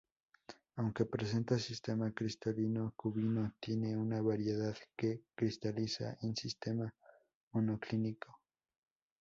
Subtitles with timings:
[0.77, 6.91] Aunque presenta sistema cristalino cúbico tiene una variedad que cristaliza en sistema
[7.51, 8.41] monoclínico.